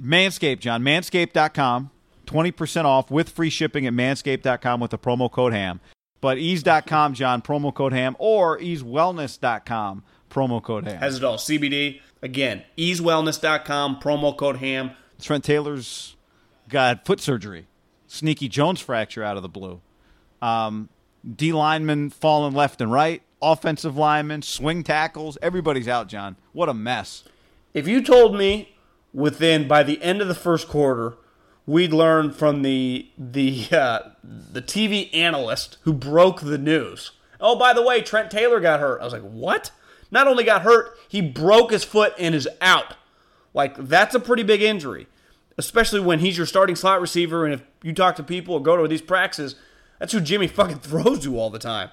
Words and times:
Manscaped, 0.00 0.60
John. 0.60 0.82
Manscaped.com. 0.82 1.90
20% 2.26 2.84
off 2.84 3.10
with 3.10 3.28
free 3.28 3.50
shipping 3.50 3.86
at 3.86 3.92
manscaped.com 3.92 4.80
with 4.80 4.92
the 4.92 4.98
promo 4.98 5.30
code 5.30 5.52
HAM. 5.52 5.80
But 6.20 6.38
ease.com, 6.38 7.14
John, 7.14 7.42
promo 7.42 7.74
code 7.74 7.92
HAM, 7.92 8.14
or 8.18 8.58
easewellness.com, 8.58 10.04
promo 10.30 10.62
code 10.62 10.86
HAM. 10.86 10.98
Has 10.98 11.16
it 11.16 11.24
all. 11.24 11.36
CBD. 11.36 12.00
Again, 12.22 12.62
easewellness.com, 12.76 14.00
promo 14.00 14.36
code 14.36 14.56
HAM. 14.58 14.92
Trent 15.20 15.44
Taylor's 15.44 16.16
got 16.68 17.04
foot 17.06 17.20
surgery. 17.20 17.66
Sneaky 18.06 18.48
Jones 18.48 18.80
fracture 18.80 19.24
out 19.24 19.36
of 19.36 19.42
the 19.42 19.48
blue. 19.48 19.80
Um, 20.42 20.88
D 21.36 21.52
linemen 21.52 22.10
falling 22.10 22.54
left 22.54 22.80
and 22.80 22.92
right. 22.92 23.22
Offensive 23.42 23.96
linemen, 23.96 24.42
swing 24.42 24.82
tackles. 24.82 25.38
Everybody's 25.40 25.88
out, 25.88 26.08
John. 26.08 26.36
What 26.52 26.68
a 26.68 26.74
mess. 26.74 27.24
If 27.72 27.88
you 27.88 28.02
told 28.02 28.36
me 28.36 28.76
within 29.12 29.66
by 29.68 29.82
the 29.82 30.00
end 30.02 30.20
of 30.20 30.28
the 30.28 30.34
first 30.34 30.68
quarter, 30.68 31.16
we'd 31.66 31.92
learn 31.92 32.32
from 32.32 32.62
the 32.62 33.08
the 33.18 33.68
uh, 33.72 34.00
the 34.22 34.62
TV 34.62 35.14
analyst 35.14 35.78
who 35.82 35.92
broke 35.92 36.40
the 36.40 36.58
news. 36.58 37.12
Oh, 37.40 37.56
by 37.56 37.72
the 37.72 37.82
way, 37.82 38.02
Trent 38.02 38.30
Taylor 38.30 38.60
got 38.60 38.80
hurt. 38.80 39.00
I 39.00 39.04
was 39.04 39.12
like, 39.12 39.22
what? 39.22 39.70
Not 40.10 40.26
only 40.26 40.44
got 40.44 40.62
hurt, 40.62 40.98
he 41.08 41.20
broke 41.20 41.70
his 41.70 41.84
foot 41.84 42.12
and 42.18 42.34
is 42.34 42.48
out. 42.60 42.96
Like 43.54 43.76
that's 43.76 44.14
a 44.14 44.20
pretty 44.20 44.42
big 44.42 44.62
injury, 44.62 45.06
especially 45.58 46.00
when 46.00 46.18
he's 46.18 46.36
your 46.36 46.46
starting 46.46 46.76
slot 46.76 47.00
receiver. 47.00 47.44
And 47.44 47.54
if 47.54 47.62
you 47.82 47.92
talk 47.92 48.16
to 48.16 48.22
people 48.22 48.54
or 48.54 48.62
go 48.62 48.76
to 48.76 48.88
these 48.88 49.02
practices, 49.02 49.56
that's 49.98 50.12
who 50.12 50.20
Jimmy 50.20 50.46
fucking 50.48 50.78
throws 50.78 51.20
to 51.20 51.38
all 51.38 51.50
the 51.50 51.58
time. 51.58 51.90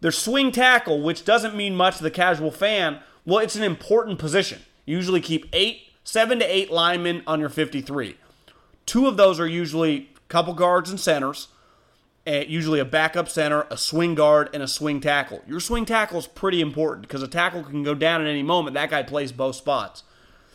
Their 0.00 0.12
swing 0.12 0.50
tackle, 0.50 1.02
which 1.02 1.24
doesn't 1.24 1.54
mean 1.54 1.74
much 1.76 1.98
to 1.98 2.02
the 2.02 2.10
casual 2.10 2.50
fan, 2.50 3.00
well, 3.26 3.38
it's 3.38 3.56
an 3.56 3.62
important 3.62 4.18
position. 4.18 4.62
You 4.86 4.96
usually 4.96 5.20
keep 5.20 5.46
eight, 5.52 5.82
seven 6.10 6.40
to 6.40 6.44
eight 6.44 6.72
linemen 6.72 7.22
on 7.26 7.38
your 7.38 7.48
53. 7.48 8.16
Two 8.84 9.06
of 9.06 9.16
those 9.16 9.38
are 9.38 9.46
usually 9.46 10.10
couple 10.28 10.54
guards 10.54 10.90
and 10.90 10.98
centers, 10.98 11.48
and 12.26 12.48
usually 12.48 12.80
a 12.80 12.84
backup 12.84 13.28
center, 13.28 13.66
a 13.70 13.76
swing 13.76 14.14
guard, 14.16 14.50
and 14.52 14.62
a 14.62 14.68
swing 14.68 15.00
tackle. 15.00 15.42
Your 15.46 15.60
swing 15.60 15.84
tackle 15.84 16.18
is 16.18 16.26
pretty 16.26 16.60
important 16.60 17.02
because 17.02 17.22
a 17.22 17.28
tackle 17.28 17.62
can 17.62 17.84
go 17.84 17.94
down 17.94 18.20
at 18.20 18.26
any 18.26 18.42
moment. 18.42 18.74
That 18.74 18.90
guy 18.90 19.02
plays 19.04 19.30
both 19.30 19.56
spots. 19.56 20.02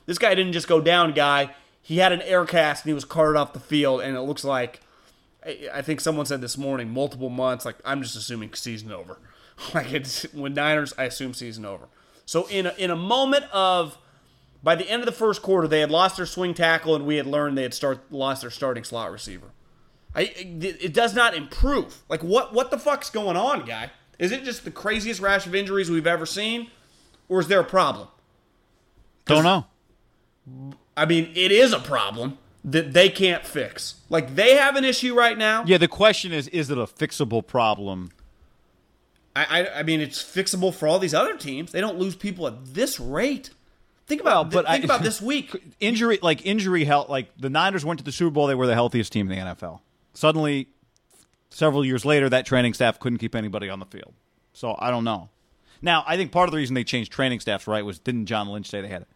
This 0.05 0.17
guy 0.17 0.35
didn't 0.35 0.53
just 0.53 0.67
go 0.67 0.81
down, 0.81 1.13
guy. 1.13 1.55
He 1.81 1.97
had 1.97 2.11
an 2.11 2.21
air 2.21 2.45
cast 2.45 2.83
and 2.83 2.89
he 2.89 2.93
was 2.93 3.05
carted 3.05 3.37
off 3.37 3.53
the 3.53 3.59
field, 3.59 4.01
and 4.01 4.17
it 4.17 4.21
looks 4.21 4.43
like 4.43 4.81
I 5.73 5.81
think 5.81 6.01
someone 6.01 6.25
said 6.25 6.41
this 6.41 6.57
morning, 6.57 6.89
multiple 6.89 7.29
months. 7.29 7.63
Like 7.65 7.77
I'm 7.85 8.01
just 8.01 8.15
assuming 8.15 8.53
season 8.53 8.91
over. 8.91 9.17
Like 9.73 9.93
it's 9.93 10.23
when 10.33 10.53
Niners, 10.53 10.93
I 10.97 11.05
assume 11.05 11.33
season 11.33 11.63
over. 11.63 11.85
So 12.25 12.45
in 12.47 12.65
a, 12.65 12.73
in 12.77 12.91
a 12.91 12.95
moment 12.97 13.45
of 13.53 13.97
by 14.65 14.73
the 14.73 14.89
end 14.89 15.03
of 15.03 15.05
the 15.05 15.11
first 15.11 15.43
quarter, 15.43 15.67
they 15.67 15.79
had 15.79 15.91
lost 15.91 16.17
their 16.17 16.25
swing 16.25 16.55
tackle, 16.55 16.95
and 16.95 17.05
we 17.05 17.17
had 17.17 17.27
learned 17.27 17.55
they 17.55 17.61
had 17.61 17.75
start 17.75 18.11
lost 18.11 18.41
their 18.41 18.49
starting 18.49 18.83
slot 18.83 19.11
receiver. 19.11 19.51
I, 20.15 20.21
it 20.35 20.91
does 20.91 21.13
not 21.13 21.35
improve. 21.35 22.01
Like 22.09 22.23
what 22.23 22.51
what 22.51 22.71
the 22.71 22.79
fuck's 22.79 23.11
going 23.11 23.37
on, 23.37 23.65
guy? 23.65 23.91
Is 24.17 24.31
it 24.31 24.43
just 24.43 24.65
the 24.65 24.71
craziest 24.71 25.21
rash 25.21 25.45
of 25.45 25.53
injuries 25.53 25.91
we've 25.91 26.07
ever 26.07 26.25
seen, 26.25 26.71
or 27.29 27.39
is 27.39 27.47
there 27.47 27.59
a 27.59 27.65
problem? 27.65 28.07
Don't 29.25 29.43
know. 29.43 29.67
I 30.97 31.05
mean, 31.05 31.31
it 31.35 31.51
is 31.51 31.71
a 31.71 31.79
problem 31.79 32.39
that 32.63 32.93
they 32.93 33.09
can't 33.09 33.45
fix. 33.45 34.01
Like 34.09 34.35
they 34.35 34.55
have 34.55 34.75
an 34.75 34.83
issue 34.83 35.15
right 35.15 35.37
now. 35.37 35.63
Yeah, 35.67 35.77
the 35.77 35.87
question 35.87 36.33
is 36.33 36.47
is 36.47 36.71
it 36.71 36.79
a 36.79 36.87
fixable 36.87 37.45
problem? 37.45 38.09
I, 39.35 39.45
I, 39.61 39.79
I 39.79 39.83
mean, 39.83 40.01
it's 40.01 40.23
fixable 40.23 40.73
for 40.73 40.87
all 40.87 40.97
these 40.97 41.13
other 41.13 41.37
teams. 41.37 41.71
They 41.71 41.81
don't 41.81 41.99
lose 41.99 42.15
people 42.15 42.47
at 42.47 42.73
this 42.73 42.99
rate. 42.99 43.51
Think 44.07 44.21
about, 44.21 44.33
Well, 44.33 44.43
but 44.43 44.65
but 44.65 44.71
think 44.71 44.83
I- 44.83 44.85
about 44.95 45.03
this 45.03 45.21
week. 45.33 45.55
Injury 45.79 46.19
like 46.21 46.45
injury 46.45 46.83
health 46.85 47.09
like 47.09 47.29
the 47.39 47.49
Niners 47.49 47.83
went 47.83 47.99
to 47.99 48.03
the 48.05 48.11
Super 48.11 48.31
Bowl, 48.31 48.47
they 48.47 48.55
were 48.55 48.67
the 48.67 48.73
healthiest 48.75 49.11
team 49.11 49.31
in 49.31 49.37
the 49.39 49.45
NFL. 49.55 49.79
Suddenly 50.13 50.67
several 51.49 51.85
years 51.85 52.05
later 52.05 52.29
that 52.29 52.45
training 52.45 52.73
staff 52.73 52.99
couldn't 52.99 53.17
keep 53.19 53.35
anybody 53.35 53.69
on 53.69 53.79
the 53.79 53.85
field. 53.85 54.13
So 54.53 54.75
I 54.79 54.89
don't 54.91 55.03
know. 55.03 55.29
Now, 55.81 56.03
I 56.07 56.15
think 56.17 56.31
part 56.31 56.47
of 56.47 56.51
the 56.51 56.57
reason 56.57 56.73
they 56.73 56.83
changed 56.83 57.11
training 57.11 57.39
staffs, 57.41 57.67
right, 57.67 57.83
was 57.85 57.99
didn't 57.99 58.25
John 58.27 58.47
Lynch 58.47 58.69
say 58.69 58.81
they 58.81 58.87
had 58.87 59.01
it? 59.03 59.07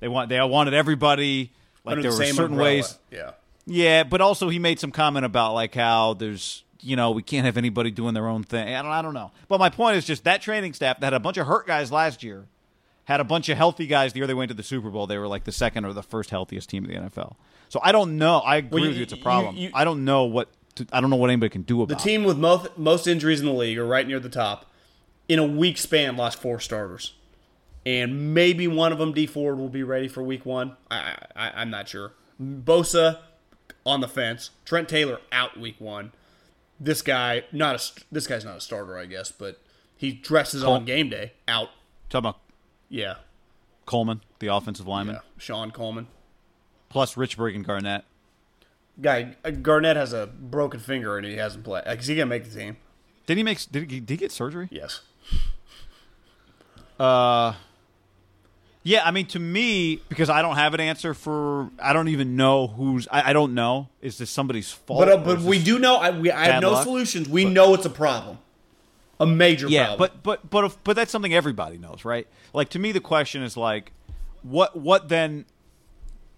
They 0.00 0.08
want 0.08 0.28
they 0.28 0.40
wanted 0.40 0.74
everybody 0.74 1.52
like 1.84 1.92
Under 1.94 2.02
there 2.02 2.10
the 2.12 2.18
were 2.18 2.24
same 2.24 2.34
certain 2.34 2.52
umbrella. 2.52 2.70
ways 2.76 2.98
Yeah. 3.10 3.30
Yeah, 3.66 4.04
but 4.04 4.20
also 4.20 4.50
he 4.50 4.58
made 4.58 4.78
some 4.78 4.90
comment 4.90 5.24
about 5.24 5.54
like 5.54 5.74
how 5.74 6.14
there's 6.14 6.64
you 6.80 6.96
know 6.96 7.12
we 7.12 7.22
can't 7.22 7.46
have 7.46 7.56
anybody 7.56 7.90
doing 7.90 8.12
their 8.14 8.28
own 8.28 8.44
thing. 8.44 8.74
I 8.74 8.82
don't 8.82 8.90
I 8.90 9.00
don't 9.02 9.14
know. 9.14 9.32
But 9.48 9.58
my 9.58 9.70
point 9.70 9.96
is 9.96 10.04
just 10.04 10.24
that 10.24 10.42
training 10.42 10.74
staff 10.74 11.00
that 11.00 11.06
had 11.06 11.14
a 11.14 11.20
bunch 11.20 11.38
of 11.38 11.46
hurt 11.46 11.66
guys 11.66 11.90
last 11.90 12.22
year 12.22 12.44
had 13.04 13.20
a 13.20 13.24
bunch 13.24 13.48
of 13.48 13.56
healthy 13.56 13.86
guys 13.86 14.12
the 14.12 14.18
year 14.20 14.26
they 14.26 14.34
went 14.34 14.48
to 14.48 14.54
the 14.54 14.62
Super 14.62 14.90
Bowl. 14.90 15.06
They 15.06 15.18
were 15.18 15.28
like 15.28 15.44
the 15.44 15.52
second 15.52 15.84
or 15.84 15.92
the 15.92 16.02
first 16.02 16.30
healthiest 16.30 16.68
team 16.70 16.84
in 16.84 16.90
the 16.90 17.10
NFL. 17.10 17.36
So 17.68 17.80
I 17.82 17.92
don't 17.92 18.16
know. 18.18 18.38
I 18.38 18.56
agree 18.56 18.80
Well, 18.80 18.82
with 18.82 18.90
you- 18.92 18.96
you. 18.98 19.02
It's 19.04 19.12
a 19.12 19.16
problem. 19.16 19.56
you- 19.56 19.70
I 19.74 19.84
don't 19.84 20.04
know 20.04 20.24
what 20.24 20.48
to, 20.76 20.86
I 20.92 21.00
don't 21.00 21.10
know 21.10 21.16
what 21.16 21.30
anybody 21.30 21.50
can 21.50 21.62
do 21.62 21.82
about. 21.82 21.96
The 21.98 22.02
team 22.02 22.24
with 22.24 22.36
most 22.38 22.76
most 22.78 23.06
injuries 23.06 23.40
in 23.40 23.46
the 23.46 23.52
league 23.52 23.78
are 23.78 23.86
right 23.86 24.06
near 24.06 24.18
the 24.20 24.28
top. 24.28 24.66
In 25.28 25.38
a 25.38 25.46
week 25.46 25.78
span, 25.78 26.16
lost 26.16 26.38
four 26.40 26.60
starters, 26.60 27.14
and 27.86 28.34
maybe 28.34 28.66
one 28.68 28.92
of 28.92 28.98
them, 28.98 29.12
Dee 29.12 29.26
Ford, 29.26 29.58
will 29.58 29.68
be 29.70 29.82
ready 29.82 30.06
for 30.08 30.22
Week 30.22 30.44
One. 30.44 30.76
I, 30.90 31.16
I 31.34 31.50
I'm 31.56 31.70
not 31.70 31.88
sure. 31.88 32.12
Bosa 32.42 33.20
on 33.86 34.00
the 34.00 34.08
fence. 34.08 34.50
Trent 34.64 34.88
Taylor 34.88 35.20
out 35.32 35.58
Week 35.58 35.76
One. 35.80 36.12
This 36.80 37.02
guy 37.02 37.44
not 37.52 37.76
a 37.76 38.02
this 38.12 38.26
guy's 38.26 38.44
not 38.44 38.56
a 38.56 38.60
starter, 38.60 38.98
I 38.98 39.06
guess, 39.06 39.30
but 39.30 39.60
he 39.96 40.12
dresses 40.12 40.62
Col- 40.62 40.74
on 40.74 40.84
game 40.84 41.08
day. 41.08 41.32
Out. 41.48 41.68
Talking 42.10 42.28
about 42.30 42.40
Yeah. 42.88 43.14
Coleman, 43.86 44.20
the 44.38 44.46
offensive 44.48 44.86
lineman, 44.86 45.16
Yeah. 45.16 45.20
Shon 45.38 45.70
Coleman. 45.70 46.06
plus 46.88 47.14
Richburg 47.16 47.54
and 47.54 47.64
Garnett. 47.64 48.04
Guy 49.00 49.34
uh, 49.44 49.50
Garnett 49.50 49.96
has 49.96 50.12
a 50.12 50.26
broken 50.26 50.78
finger 50.80 51.16
and 51.18 51.26
he 51.26 51.34
hasn't 51.36 51.64
played. 51.64 51.82
Is 51.86 52.06
he 52.06 52.14
gonna 52.14 52.26
make 52.26 52.44
the 52.50 52.56
team? 52.58 52.76
Did 53.26 53.36
he 53.36 53.42
make? 53.42 53.58
Did 53.72 53.90
he, 53.90 53.98
did 54.00 54.10
he 54.10 54.16
get 54.16 54.30
surgery? 54.32 54.68
Yes. 54.70 55.00
Uh, 56.98 57.54
yeah. 58.82 59.02
I 59.04 59.10
mean, 59.10 59.26
to 59.28 59.38
me, 59.40 60.00
because 60.08 60.30
I 60.30 60.42
don't 60.42 60.56
have 60.56 60.74
an 60.74 60.80
answer 60.80 61.12
for. 61.14 61.70
I 61.78 61.92
don't 61.92 62.08
even 62.08 62.36
know 62.36 62.68
who's. 62.68 63.08
I, 63.10 63.30
I 63.30 63.32
don't 63.32 63.54
know. 63.54 63.88
Is 64.00 64.18
this 64.18 64.30
somebody's 64.30 64.70
fault? 64.70 65.00
But 65.00 65.08
uh, 65.08 65.16
but 65.18 65.40
we 65.40 65.62
do 65.62 65.78
know. 65.78 65.96
I, 65.96 66.10
we, 66.16 66.30
I 66.30 66.44
have 66.46 66.62
no 66.62 66.72
luck? 66.72 66.84
solutions. 66.84 67.28
We 67.28 67.44
know 67.44 67.74
it's 67.74 67.86
a 67.86 67.90
problem, 67.90 68.38
a 69.24 69.34
major 69.34 69.68
Yeah, 69.68 69.86
problem. 69.88 70.10
but 70.22 70.22
but 70.22 70.50
but 70.50 70.64
if, 70.64 70.84
but 70.84 70.96
that's 70.96 71.10
something 71.10 71.34
everybody 71.34 71.78
knows, 71.78 72.04
right? 72.04 72.26
Like 72.52 72.68
to 72.70 72.78
me, 72.78 72.92
the 72.92 73.00
question 73.00 73.42
is 73.42 73.56
like, 73.56 73.92
what 74.42 74.76
what 74.76 75.08
then 75.08 75.44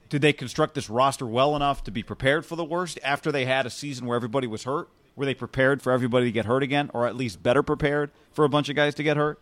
did 0.09 0.23
they 0.23 0.33
construct 0.33 0.75
this 0.75 0.88
roster 0.88 1.27
well 1.27 1.56
enough 1.56 1.83
to 1.85 1.91
be 1.91 2.03
prepared 2.03 2.47
for 2.47 2.56
the 2.56 2.65
worst 2.65 2.99
after 3.03 3.33
they 3.33 3.44
had 3.44 3.67
a 3.67 3.71
season 3.71 4.06
where 4.06 4.17
everybody 4.17 4.47
was 4.47 4.65
hurt? 4.65 4.88
Were 5.17 5.25
they 5.25 5.35
prepared 5.35 5.83
for 5.83 5.93
everybody 5.93 6.27
to 6.27 6.33
get 6.33 6.44
hurt 6.44 6.62
again, 6.62 6.91
or 6.94 7.06
at 7.06 7.17
least 7.17 7.43
better 7.43 7.62
prepared 7.62 8.11
for 8.33 8.44
a 8.44 8.49
bunch 8.49 8.69
of 8.69 8.77
guys 8.77 8.94
to 8.97 9.03
get 9.03 9.17
hurt? 9.17 9.39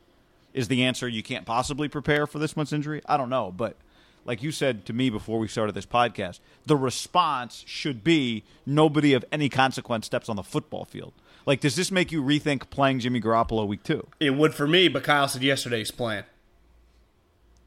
Is 0.52 0.68
the 0.68 0.84
answer 0.84 1.08
you 1.08 1.22
can't 1.22 1.44
possibly 1.44 1.88
prepare 1.88 2.26
for 2.28 2.38
this 2.38 2.56
month's 2.56 2.72
injury? 2.72 3.02
I 3.06 3.16
don't 3.16 3.28
know, 3.28 3.50
but 3.50 3.76
like 4.24 4.42
you 4.42 4.52
said 4.52 4.86
to 4.86 4.92
me 4.92 5.10
before 5.10 5.38
we 5.38 5.48
started 5.48 5.74
this 5.74 5.84
podcast, 5.84 6.38
the 6.64 6.76
response 6.76 7.64
should 7.66 8.04
be 8.04 8.44
nobody 8.64 9.12
of 9.14 9.24
any 9.32 9.48
consequence 9.48 10.06
steps 10.06 10.28
on 10.28 10.36
the 10.36 10.42
football 10.44 10.84
field. 10.84 11.12
Like, 11.46 11.60
does 11.60 11.76
this 11.76 11.90
make 11.90 12.10
you 12.10 12.22
rethink 12.22 12.70
playing 12.70 13.00
Jimmy 13.00 13.20
Garoppolo 13.20 13.66
week 13.66 13.82
two? 13.82 14.06
It 14.18 14.30
would 14.30 14.54
for 14.54 14.66
me, 14.66 14.88
but 14.88 15.04
Kyle 15.04 15.28
said 15.28 15.42
yesterday 15.42 15.78
he's 15.78 15.90
playing. 15.90 16.24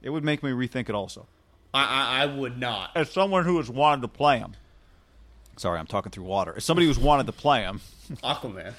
It 0.02 0.10
would 0.10 0.24
make 0.24 0.42
me 0.42 0.52
rethink 0.52 0.90
it 0.90 0.96
also. 0.96 1.28
I, 1.74 1.84
I, 1.84 2.24
I 2.24 2.26
would 2.26 2.58
not. 2.58 2.92
As 2.96 3.12
someone 3.12 3.44
who 3.44 3.58
has 3.58 3.70
wanted 3.70 4.02
to 4.02 4.08
play 4.08 4.40
him, 4.40 4.56
sorry, 5.58 5.80
I'm 5.80 5.86
talking 5.88 6.12
through 6.12 6.24
water. 6.24 6.54
As 6.58 6.66
somebody 6.66 6.88
who's 6.88 7.00
wanted 7.00 7.28
to 7.28 7.34
play 7.34 7.62
him, 7.62 7.82
Aquaman. 8.24 8.74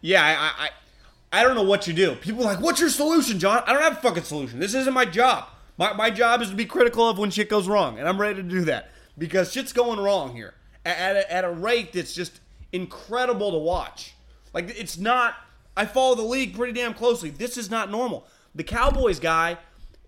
yeah, 0.00 0.22
I, 0.58 0.66
I, 0.66 1.40
I 1.40 1.42
don't 1.42 1.54
know 1.54 1.62
what 1.62 1.86
you 1.86 1.94
do. 1.94 2.14
People 2.16 2.42
are 2.42 2.54
like, 2.54 2.60
what's 2.60 2.80
your 2.80 2.90
solution, 2.90 3.38
John? 3.38 3.62
I 3.66 3.72
don't 3.72 3.82
have 3.82 3.98
a 3.98 4.00
fucking 4.00 4.24
solution. 4.24 4.58
This 4.58 4.74
isn't 4.74 4.92
my 4.92 5.04
job. 5.04 5.48
My, 5.78 5.92
my 5.92 6.10
job 6.10 6.42
is 6.42 6.50
to 6.50 6.56
be 6.56 6.64
critical 6.66 7.08
of 7.08 7.18
when 7.18 7.30
shit 7.30 7.48
goes 7.48 7.68
wrong, 7.68 7.98
and 7.98 8.08
I'm 8.08 8.20
ready 8.20 8.36
to 8.36 8.42
do 8.42 8.64
that 8.64 8.90
because 9.18 9.52
shit's 9.52 9.72
going 9.72 10.00
wrong 10.00 10.34
here 10.34 10.54
at, 10.84 10.98
at, 10.98 11.16
a, 11.16 11.32
at 11.32 11.44
a 11.44 11.50
rate 11.50 11.92
that's 11.92 12.14
just 12.14 12.40
incredible 12.72 13.52
to 13.52 13.58
watch. 13.58 14.14
Like, 14.52 14.70
it's 14.78 14.98
not. 14.98 15.34
I 15.76 15.84
follow 15.84 16.14
the 16.14 16.22
league 16.22 16.54
pretty 16.54 16.72
damn 16.72 16.94
closely. 16.94 17.30
This 17.30 17.56
is 17.56 17.70
not 17.70 17.90
normal. 17.90 18.26
The 18.54 18.64
Cowboys 18.64 19.20
guy, 19.20 19.58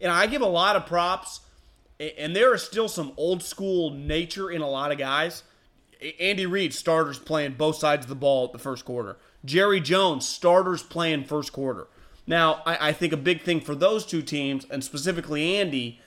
and 0.00 0.10
I 0.10 0.26
give 0.26 0.40
a 0.40 0.46
lot 0.46 0.76
of 0.76 0.86
props, 0.86 1.40
and 2.00 2.34
there 2.34 2.54
is 2.54 2.62
still 2.62 2.88
some 2.88 3.12
old 3.16 3.42
school 3.42 3.90
nature 3.90 4.50
in 4.50 4.62
a 4.62 4.68
lot 4.68 4.92
of 4.92 4.98
guys. 4.98 5.42
Andy 6.20 6.46
Reid, 6.46 6.72
starters 6.72 7.18
playing 7.18 7.54
both 7.54 7.76
sides 7.76 8.04
of 8.04 8.08
the 8.08 8.14
ball 8.14 8.46
at 8.46 8.52
the 8.52 8.58
first 8.58 8.84
quarter. 8.84 9.16
Jerry 9.44 9.80
Jones, 9.80 10.26
starters 10.26 10.82
playing 10.82 11.24
first 11.24 11.52
quarter. 11.52 11.88
Now, 12.26 12.62
I, 12.64 12.88
I, 12.88 12.92
think 12.92 13.12
a 13.12 13.16
big 13.16 13.42
thing 13.42 13.60
for 13.60 13.74
those 13.74 14.04
two 14.04 14.22
teams, 14.22 14.66
and 14.70 14.84
specifically 14.84 15.56
Andy, 15.56 16.00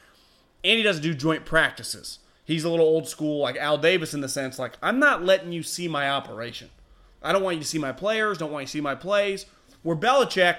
Andy 0.63 0.83
doesn't 0.83 1.01
do 1.03 1.13
joint 1.13 1.45
practices. 1.45 2.19
He's 2.51 2.65
a 2.65 2.69
little 2.69 2.85
old 2.85 3.07
school, 3.07 3.39
like 3.39 3.55
Al 3.55 3.77
Davis, 3.77 4.13
in 4.13 4.19
the 4.19 4.27
sense 4.27 4.59
like 4.59 4.73
I'm 4.81 4.99
not 4.99 5.23
letting 5.23 5.53
you 5.53 5.63
see 5.63 5.87
my 5.87 6.09
operation. 6.09 6.69
I 7.23 7.31
don't 7.31 7.43
want 7.43 7.55
you 7.55 7.61
to 7.61 7.67
see 7.67 7.77
my 7.77 7.93
players. 7.93 8.37
Don't 8.37 8.51
want 8.51 8.63
you 8.63 8.67
to 8.67 8.71
see 8.71 8.81
my 8.81 8.93
plays. 8.93 9.45
Where 9.83 9.95
Belichick, 9.95 10.57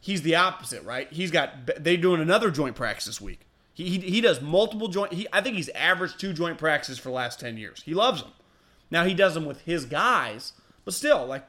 he's 0.00 0.22
the 0.22 0.34
opposite, 0.34 0.82
right? 0.82 1.10
He's 1.12 1.30
got 1.30 1.52
they're 1.78 1.96
doing 1.96 2.20
another 2.20 2.50
joint 2.50 2.74
practice 2.74 3.04
this 3.04 3.20
week. 3.20 3.46
He, 3.72 3.88
he, 3.88 3.98
he 3.98 4.20
does 4.20 4.40
multiple 4.40 4.88
joint. 4.88 5.12
He, 5.12 5.28
I 5.32 5.40
think 5.40 5.56
he's 5.56 5.68
averaged 5.70 6.18
two 6.18 6.32
joint 6.32 6.58
practices 6.58 6.98
for 6.98 7.10
the 7.10 7.14
last 7.14 7.38
ten 7.38 7.56
years. 7.56 7.82
He 7.84 7.94
loves 7.94 8.22
them. 8.22 8.32
Now 8.90 9.04
he 9.04 9.14
does 9.14 9.34
them 9.34 9.46
with 9.46 9.60
his 9.60 9.84
guys, 9.84 10.54
but 10.84 10.92
still, 10.92 11.24
like 11.24 11.48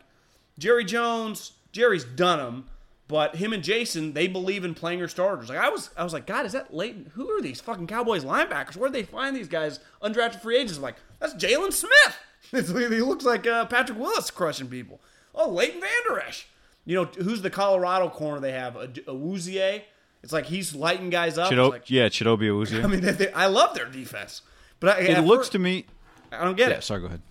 Jerry 0.60 0.86
Jones, 0.86 1.54
Jerry's 1.72 2.06
done 2.06 2.38
them, 2.38 2.70
but 3.08 3.36
him 3.36 3.54
and 3.54 3.64
Jason, 3.64 4.14
they 4.14 4.28
believe 4.28 4.64
in 4.64 4.74
playing 4.74 5.00
your 5.00 5.08
starters. 5.08 5.50
Like 5.50 5.58
I 5.58 5.70
was, 5.70 5.90
I 5.98 6.04
was 6.04 6.14
like, 6.14 6.26
God, 6.26 6.46
is 6.46 6.54
that 6.54 6.74
Leighton? 6.74 7.12
Who 7.16 7.30
are 7.32 7.42
these 7.42 7.62
fucking 7.62 7.88
Cowboys 7.88 8.24
linebackers? 8.24 8.76
Where 8.76 8.90
do 8.90 8.94
they 8.94 9.04
find 9.04 9.36
these 9.36 9.48
guys? 9.48 9.80
Undrafted 10.02 10.42
free 10.42 10.58
agents. 10.58 10.78
I'm 10.78 10.84
like, 10.84 10.96
that's 11.20 11.34
Jaylon 11.34 11.74
Smith. 11.74 12.18
he 12.52 13.02
looks 13.02 13.26
like 13.26 13.48
uh, 13.48 13.66
Patrick 13.66 14.00
Willis 14.00 14.32
crushing 14.32 14.68
people. 14.68 15.02
Oh, 15.36 15.50
Leighton 15.50 15.82
Vander 15.82 16.22
Esch. 16.22 16.48
You 16.86 16.96
know 16.96 17.06
who's 17.06 17.42
the 17.42 17.50
Colorado 17.50 18.10
corner 18.10 18.40
they 18.40 18.52
have? 18.52 18.76
A, 18.76 18.88
Awuzie. 18.88 19.82
It's 20.22 20.34
like 20.34 20.46
he's 20.46 20.76
lighting 20.76 21.10
guys 21.10 21.38
up. 21.38 21.52
Chido- 21.52 21.72
like, 21.72 21.90
yeah, 21.90 22.08
Chidobe 22.08 22.44
Awuzie. 22.44 22.84
I 22.84 22.88
mean, 22.88 23.02
they, 23.02 23.12
they, 23.12 23.32
I 23.34 23.48
love 23.48 23.76
their 23.76 23.86
defense, 23.86 24.42
but 24.80 24.98
I, 24.98 25.02
it 25.02 25.22
looks 25.22 25.50
to 25.50 25.60
me. 25.60 25.86
I 26.32 26.44
don't 26.44 26.58
get 26.58 26.70
yeah, 26.70 26.78
it. 26.78 26.84
Sorry, 26.84 27.02
go 27.02 27.08
ahead. 27.08 27.22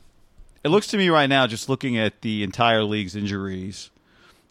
It 0.64 0.68
looks 0.68 0.86
to 0.88 0.96
me 0.96 1.08
right 1.08 1.26
now, 1.26 1.46
just 1.46 1.68
looking 1.68 1.98
at 1.98 2.22
the 2.22 2.42
entire 2.42 2.84
league's 2.84 3.16
injuries, 3.16 3.90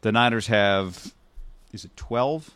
the 0.02 0.12
Niners 0.12 0.48
have 0.48 1.14
is 1.72 1.86
it 1.86 1.96
twelve? 1.96 2.52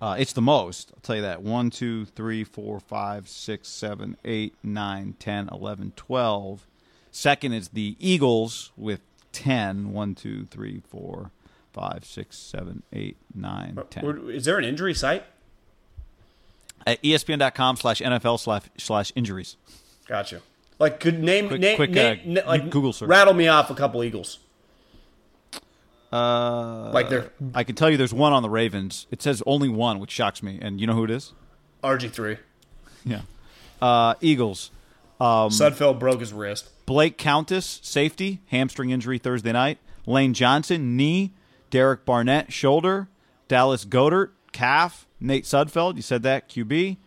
Uh, 0.00 0.16
it's 0.18 0.32
the 0.32 0.42
most. 0.42 0.90
I'll 0.92 1.00
tell 1.00 1.14
you 1.14 1.22
that. 1.22 1.42
1, 1.42 1.70
2, 1.70 2.06
3, 2.06 2.42
4, 2.42 2.80
5, 2.80 3.28
6, 3.28 3.68
7, 3.68 4.16
8, 4.24 4.54
9, 4.64 5.14
10, 5.16 5.48
11, 5.52 5.92
12. 5.94 6.66
Second 7.12 7.52
is 7.52 7.68
the 7.68 7.94
Eagles 8.00 8.72
with 8.76 9.00
10. 9.30 9.92
1, 9.92 10.14
2, 10.16 10.46
3, 10.46 10.82
4, 10.88 11.30
5, 11.72 12.04
6, 12.04 12.36
7, 12.36 12.82
8, 12.92 13.16
9, 13.32 13.78
10. 13.90 14.30
Is 14.30 14.44
there 14.44 14.58
an 14.58 14.64
injury 14.64 14.92
site? 14.92 15.24
At 16.84 17.00
ESPN.com 17.02 17.76
slash 17.76 18.00
NFL 18.00 18.40
slash, 18.40 18.62
slash 18.78 19.12
injuries. 19.14 19.56
Gotcha. 20.08 20.40
Like, 20.80 20.98
could 20.98 21.22
name, 21.22 21.46
quick, 21.46 21.60
name, 21.60 21.76
quick, 21.76 21.90
name, 21.90 22.38
uh, 22.38 22.48
like, 22.48 22.70
Google 22.70 22.92
search. 22.92 23.08
Rattle 23.08 23.34
me 23.34 23.46
off 23.46 23.70
a 23.70 23.74
couple 23.76 24.02
Eagles. 24.02 24.40
Uh, 26.12 26.90
like 26.92 27.08
they're 27.08 27.32
I 27.54 27.64
can 27.64 27.74
tell 27.74 27.90
you 27.90 27.96
there's 27.96 28.12
one 28.12 28.32
on 28.32 28.42
the 28.42 28.50
Ravens. 28.50 29.06
It 29.10 29.22
says 29.22 29.42
only 29.46 29.68
one, 29.68 29.98
which 29.98 30.10
shocks 30.10 30.42
me. 30.42 30.58
And 30.60 30.80
you 30.80 30.86
know 30.86 30.94
who 30.94 31.04
it 31.04 31.10
is? 31.10 31.32
RG 31.82 32.10
three. 32.10 32.36
Yeah. 33.04 33.22
Uh, 33.80 34.14
Eagles. 34.20 34.70
Um, 35.20 35.50
Sudfeld 35.50 35.98
broke 35.98 36.20
his 36.20 36.32
wrist. 36.32 36.68
Blake 36.86 37.16
Countess, 37.16 37.80
safety, 37.82 38.40
hamstring 38.46 38.90
injury 38.90 39.18
Thursday 39.18 39.52
night. 39.52 39.78
Lane 40.06 40.34
Johnson, 40.34 40.96
knee. 40.96 41.32
Derek 41.70 42.04
Barnett, 42.04 42.52
shoulder. 42.52 43.08
Dallas 43.48 43.84
Goedert, 43.84 44.30
calf. 44.52 45.06
Nate 45.20 45.44
Sudfeld, 45.44 45.96
you 45.96 46.02
said 46.02 46.22
that, 46.24 46.48
QB. 46.48 46.98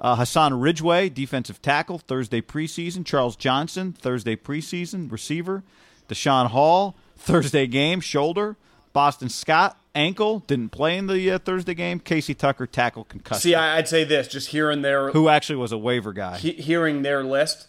Uh, 0.00 0.16
Hassan 0.16 0.58
Ridgeway, 0.58 1.10
defensive 1.10 1.60
tackle, 1.60 1.98
Thursday 1.98 2.40
preseason. 2.40 3.04
Charles 3.04 3.36
Johnson, 3.36 3.92
Thursday 3.92 4.34
preseason, 4.34 5.12
receiver. 5.12 5.62
Deshaun 6.08 6.46
Hall, 6.46 6.96
Thursday 7.20 7.66
game, 7.66 8.00
shoulder. 8.00 8.56
Boston 8.92 9.28
Scott, 9.28 9.78
ankle, 9.94 10.40
didn't 10.40 10.70
play 10.70 10.96
in 10.96 11.06
the 11.06 11.30
uh, 11.30 11.38
Thursday 11.38 11.74
game. 11.74 12.00
Casey 12.00 12.34
Tucker, 12.34 12.66
tackle, 12.66 13.04
concussion. 13.04 13.40
See, 13.40 13.54
I'd 13.54 13.88
say 13.88 14.04
this, 14.04 14.26
just 14.26 14.48
hearing 14.48 14.82
their 14.82 15.10
who 15.12 15.28
actually 15.28 15.56
was 15.56 15.70
a 15.70 15.78
waiver 15.78 16.12
guy. 16.12 16.38
He, 16.38 16.52
hearing 16.52 17.02
their 17.02 17.22
list, 17.22 17.68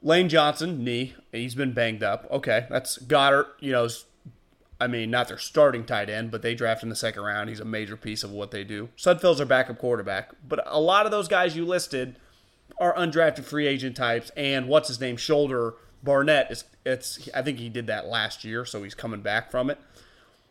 Lane 0.00 0.28
Johnson, 0.28 0.82
knee, 0.82 1.14
he's 1.32 1.54
been 1.54 1.72
banged 1.72 2.02
up. 2.02 2.26
Okay, 2.30 2.66
that's 2.70 2.98
Goedert, 2.98 3.46
You 3.60 3.72
know, 3.72 3.88
I 4.80 4.86
mean, 4.86 5.10
not 5.10 5.28
their 5.28 5.38
starting 5.38 5.84
tight 5.84 6.08
end, 6.08 6.30
but 6.30 6.42
they 6.42 6.54
draft 6.54 6.82
in 6.82 6.88
the 6.88 6.96
second 6.96 7.22
round. 7.22 7.48
He's 7.48 7.60
a 7.60 7.64
major 7.64 7.96
piece 7.96 8.22
of 8.22 8.30
what 8.30 8.50
they 8.50 8.64
do. 8.64 8.88
Sudfeld's 8.96 9.38
their 9.38 9.46
backup 9.46 9.78
quarterback, 9.78 10.30
but 10.46 10.62
a 10.66 10.80
lot 10.80 11.04
of 11.04 11.12
those 11.12 11.28
guys 11.28 11.56
you 11.56 11.64
listed 11.66 12.16
are 12.78 12.94
undrafted 12.94 13.44
free 13.44 13.66
agent 13.66 13.96
types. 13.96 14.30
And 14.36 14.68
what's 14.68 14.88
his 14.88 15.00
name, 15.00 15.16
shoulder 15.16 15.74
Barnett 16.06 16.50
is 16.50 16.64
it's 16.86 17.28
I 17.34 17.42
think 17.42 17.58
he 17.58 17.68
did 17.68 17.88
that 17.88 18.06
last 18.06 18.44
year, 18.44 18.64
so 18.64 18.82
he's 18.82 18.94
coming 18.94 19.20
back 19.20 19.50
from 19.50 19.68
it. 19.68 19.78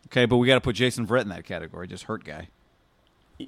Okay, 0.06 0.26
but 0.26 0.36
we 0.36 0.46
got 0.46 0.54
to 0.54 0.60
put 0.60 0.76
Jason 0.76 1.04
Verrett 1.04 1.22
in 1.22 1.30
that 1.30 1.44
category, 1.44 1.88
just 1.88 2.04
hurt 2.04 2.22
guy. 2.22 2.48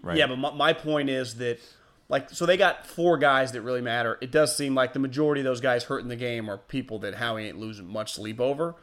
Right. 0.02 0.16
Yeah, 0.16 0.26
but 0.26 0.38
my, 0.38 0.52
my 0.52 0.72
point 0.72 1.08
is 1.08 1.36
that 1.36 1.60
like 2.08 2.30
so 2.30 2.46
they 2.46 2.56
got 2.56 2.86
four 2.86 3.18
guys 3.18 3.52
that 3.52 3.62
really 3.62 3.82
matter. 3.82 4.18
It 4.20 4.32
does 4.32 4.56
seem 4.56 4.74
like 4.74 4.92
the 4.94 4.98
majority 4.98 5.42
of 5.42 5.44
those 5.44 5.60
guys 5.60 5.84
hurt 5.84 6.00
in 6.00 6.08
the 6.08 6.16
game 6.16 6.48
are 6.48 6.58
people 6.58 6.98
that 7.00 7.14
Howie 7.14 7.46
ain't 7.46 7.58
losing 7.58 7.86
much 7.86 8.14
sleep 8.14 8.40
over. 8.40 8.74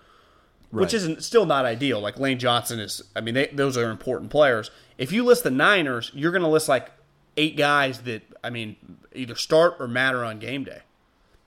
Right. 0.72 0.82
Which 0.82 0.94
isn't 0.94 1.24
still 1.24 1.46
not 1.46 1.65
ideal. 1.65 2.00
Like 2.00 2.17
Lane 2.20 2.39
Johnson 2.39 2.79
is 2.79 3.01
I 3.15 3.22
mean, 3.22 3.34
they, 3.34 3.48
those 3.48 3.75
are 3.77 3.89
important 3.89 4.32
players. 4.32 4.72
If 4.98 5.12
you 5.12 5.24
list 5.24 5.44
the 5.44 5.51
Niners, 5.51 6.12
you're 6.13 6.32
gonna 6.32 6.50
list 6.50 6.70
like 6.70 6.91
eight 7.38 7.58
guys 7.58 8.00
that 8.01 8.24
I 8.44 8.50
mean 8.51 8.77
either 9.13 9.36
start 9.36 9.75
or 9.79 9.88
matter 9.88 10.24
on 10.24 10.39
game 10.39 10.63
day 10.63 10.82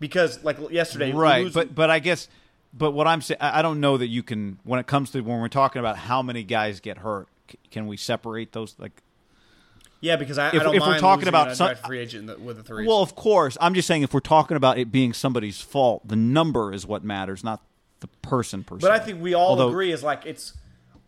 because 0.00 0.43
like 0.45 0.59
yesterday, 0.71 1.12
right? 1.12 1.45
Lose- 1.45 1.55
but 1.55 1.75
but 1.75 1.90
I 1.90 1.99
guess, 1.99 2.28
but 2.73 2.93
what 2.93 3.07
I'm 3.07 3.23
saying, 3.23 3.40
I 3.40 3.62
don't 3.62 3.81
know 3.81 3.97
that 3.97 4.09
you 4.09 4.23
can 4.23 4.59
when 4.64 4.81
it 4.81 4.87
comes 4.87 5.11
to 5.11 5.21
when 5.21 5.40
we're 5.40 5.49
talking 5.49 5.81
about 5.81 5.97
how 5.97 6.23
many 6.23 6.43
guys 6.45 6.81
get 6.81 6.99
hurt. 6.99 7.28
Can 7.71 7.87
we 7.87 7.97
separate 7.97 8.52
those 8.52 8.75
like? 8.78 9.02
Yeah, 10.00 10.14
because 10.14 10.38
I, 10.38 10.49
if, 10.49 10.62
I 10.62 10.75
if 10.75 10.81
we're 10.81 11.00
talking 11.00 11.26
about 11.26 11.57
some, 11.57 11.75
free 11.75 11.99
agent 11.99 12.38
with 12.40 12.59
the 12.59 12.62
three. 12.62 12.87
Well, 12.87 13.02
of 13.02 13.17
course, 13.17 13.59
I'm 13.61 13.75
just 13.75 13.88
saying 13.88 14.02
if 14.02 14.14
we're 14.14 14.21
talking 14.21 14.57
about 14.57 14.78
it 14.78 14.93
being 14.93 15.12
somebody's 15.12 15.61
fault, 15.61 16.07
the 16.07 16.14
number 16.14 16.73
is 16.73 16.87
what 16.87 17.02
matters, 17.02 17.43
not 17.43 17.62
the 17.99 18.07
person 18.23 18.62
per 18.62 18.76
But 18.76 18.93
I 18.93 19.00
think 19.00 19.21
we 19.21 19.35
all 19.35 19.50
Although, 19.50 19.69
agree 19.69 19.93
is 19.93 20.02
like 20.02 20.25
it's. 20.25 20.55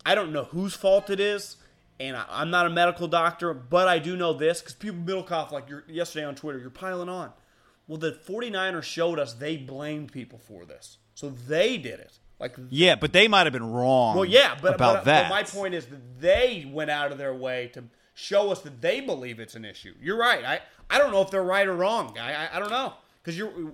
I 0.05 0.15
don't 0.15 0.33
know 0.33 0.45
whose 0.45 0.73
fault 0.73 1.09
it 1.09 1.19
is, 1.19 1.57
and 1.99 2.17
I, 2.17 2.41
am 2.41 2.49
not 2.49 2.65
a 2.65 2.69
medical 2.69 3.07
doctor, 3.07 3.53
but 3.53 3.87
I 3.87 3.99
do 3.99 4.17
know 4.17 4.33
this 4.33 4.59
because 4.59 4.73
people 4.73 4.99
Middlekauff 4.99 5.51
like 5.51 5.69
you're, 5.69 5.83
yesterday 5.87 6.25
on 6.25 6.35
Twitter, 6.35 6.59
you're 6.59 6.69
piling 6.69 7.07
on. 7.07 7.31
Well, 7.87 7.97
the 7.97 8.11
49ers 8.11 8.83
showed 8.83 9.19
us 9.19 9.33
they 9.33 9.57
blamed 9.57 10.11
people 10.11 10.39
for 10.39 10.65
this. 10.65 10.97
So 11.15 11.29
they 11.29 11.77
did 11.77 11.99
it. 11.99 12.19
Like 12.39 12.55
Yeah, 12.69 12.95
but 12.95 13.13
they 13.13 13.27
might 13.27 13.45
have 13.45 13.53
been 13.53 13.71
wrong. 13.71 14.15
Well, 14.15 14.25
yeah, 14.25 14.57
but 14.59 14.75
about 14.75 14.95
but, 14.95 15.05
that. 15.05 15.29
But 15.29 15.35
my 15.35 15.43
point 15.43 15.73
is 15.73 15.85
that 15.87 16.19
they 16.19 16.67
went 16.71 16.89
out 16.89 17.11
of 17.11 17.17
their 17.17 17.35
way 17.35 17.69
to 17.73 17.83
show 18.13 18.51
us 18.51 18.61
that 18.61 18.81
they 18.81 19.01
believe 19.01 19.39
it's 19.39 19.55
an 19.55 19.65
issue. 19.65 19.93
You're 20.01 20.17
right. 20.17 20.43
I 20.43 20.59
I 20.89 20.97
don't 20.97 21.11
know 21.11 21.21
if 21.21 21.29
they're 21.29 21.43
right 21.43 21.67
or 21.67 21.75
wrong. 21.75 22.17
I 22.19 22.47
I, 22.47 22.57
I 22.57 22.59
don't 22.59 22.71
know 22.71 22.93
because 23.21 23.37
you're 23.37 23.73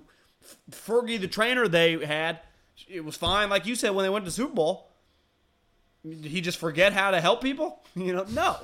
Fergie, 0.70 1.20
the 1.20 1.28
trainer 1.28 1.68
they 1.68 2.04
had, 2.04 2.40
it 2.88 3.04
was 3.04 3.16
fine. 3.16 3.50
Like 3.50 3.66
you 3.66 3.74
said, 3.74 3.90
when 3.90 4.02
they 4.02 4.08
went 4.08 4.24
to 4.24 4.30
the 4.30 4.34
Super 4.34 4.54
Bowl, 4.54 4.90
did 6.04 6.26
he 6.26 6.40
just 6.40 6.58
forget 6.58 6.92
how 6.92 7.10
to 7.10 7.20
help 7.20 7.42
people? 7.42 7.82
You 7.94 8.12
know, 8.12 8.24
no. 8.30 8.58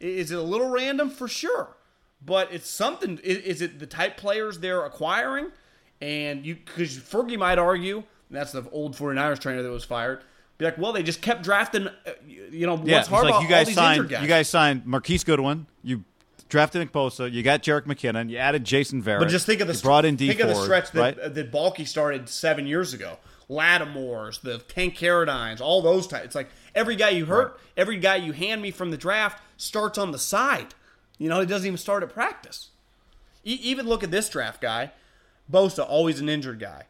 Is 0.00 0.30
it 0.30 0.38
a 0.38 0.42
little 0.42 0.70
random 0.70 1.10
for 1.10 1.28
sure? 1.28 1.76
But 2.24 2.52
it's 2.52 2.68
something. 2.68 3.18
i- 3.24 3.26
Is 3.26 3.62
it 3.62 3.78
the 3.78 3.86
type 3.86 4.16
players 4.16 4.58
they're 4.58 4.84
acquiring? 4.84 5.52
And 6.00 6.44
you, 6.46 6.54
because 6.56 6.96
Fergie 6.96 7.38
might 7.38 7.58
argue, 7.58 7.96
and 7.96 8.04
that's 8.38 8.52
the 8.52 8.68
old 8.70 8.96
49ers 8.96 9.38
trainer 9.40 9.62
that 9.62 9.70
was 9.70 9.84
fired. 9.84 10.22
Be 10.58 10.64
like, 10.64 10.78
well, 10.78 10.92
they 10.92 11.02
just 11.02 11.22
kept 11.22 11.42
drafting. 11.42 11.86
uh, 11.88 11.92
You 12.50 12.66
know, 12.66 12.80
Yeah, 12.84 12.98
it's 13.00 13.08
hard 13.08 13.24
like 13.24 13.34
about 13.34 13.42
you 13.42 13.48
guys 13.48 13.72
signed. 13.74 14.08
guys? 14.08 14.22
You 14.22 14.28
guys 14.28 14.48
signed 14.48 14.84
Marquise 14.86 15.22
Goodwin. 15.24 15.66
You 15.84 16.02
drafted 16.48 16.80
Nick 16.80 16.92
Bosa. 16.92 17.30
You 17.30 17.42
got 17.44 17.62
Jerick 17.62 17.82
McKinnon. 17.86 18.28
You 18.30 18.38
added 18.38 18.64
Jason 18.64 19.02
Verrett. 19.02 19.20
But 19.20 19.28
just 19.28 19.46
think 19.46 19.60
of 19.60 19.68
the 19.68 19.78
brought 19.82 20.04
in 20.04 20.16
D 20.16 20.26
think 20.28 20.40
Ford, 20.40 20.50
of 20.52 20.56
the 20.56 20.64
stretch 20.64 20.90
that 20.92 21.00
right? 21.00 21.34
that 21.34 21.52
Baalke 21.52 21.86
started 21.86 22.28
seven 22.28 22.66
years 22.66 22.92
ago. 22.94 23.18
Lattimores, 23.48 24.40
the 24.40 24.58
Tank 24.58 24.96
Carradines, 24.96 25.60
all 25.60 25.82
those 25.82 26.06
types. 26.06 26.24
It's 26.26 26.34
like 26.34 26.48
every 26.74 26.96
guy 26.96 27.10
you 27.10 27.26
hurt, 27.26 27.58
every 27.76 27.98
guy 27.98 28.16
you 28.16 28.32
hand 28.32 28.60
me 28.62 28.70
from 28.70 28.90
the 28.90 28.96
draft 28.96 29.42
starts 29.56 29.98
on 29.98 30.10
the 30.10 30.18
side. 30.18 30.74
You 31.18 31.28
know, 31.28 31.40
he 31.40 31.46
doesn't 31.46 31.66
even 31.66 31.78
start 31.78 32.02
at 32.02 32.12
practice. 32.12 32.70
E- 33.44 33.58
even 33.62 33.86
look 33.86 34.02
at 34.02 34.10
this 34.10 34.28
draft 34.28 34.60
guy, 34.60 34.92
Bosa, 35.50 35.84
always 35.88 36.20
an 36.20 36.28
injured 36.28 36.60
guy. 36.60 36.84